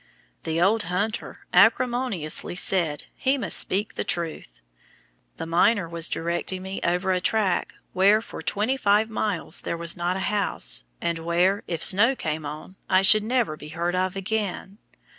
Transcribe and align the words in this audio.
The 0.45 0.59
old 0.59 0.81
hunter 0.89 1.41
acrimoniously 1.53 2.55
said 2.55 3.03
he 3.13 3.37
"must 3.37 3.55
speak 3.55 3.93
the 3.93 4.03
truth," 4.03 4.51
the 5.37 5.45
miner 5.45 5.87
was 5.87 6.09
directing 6.09 6.63
me 6.63 6.79
over 6.83 7.11
a 7.11 7.21
track 7.21 7.75
where 7.93 8.19
for 8.19 8.41
twenty 8.41 8.77
five 8.77 9.11
miles 9.11 9.61
there 9.61 9.77
was 9.77 9.95
not 9.95 10.17
a 10.17 10.31
house, 10.31 10.85
and 11.01 11.19
where, 11.19 11.61
if 11.67 11.85
snow 11.85 12.15
came 12.15 12.47
on, 12.47 12.77
I 12.89 13.03
should 13.03 13.21
never 13.21 13.55
be 13.55 13.67
heard 13.69 13.93
of 13.93 14.15
again. 14.15 14.79